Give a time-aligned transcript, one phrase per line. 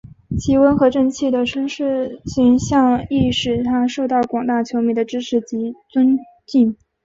[0.39, 6.75] 其温和正气的绅士形象亦使他受到广大球迷的支持及尊敬。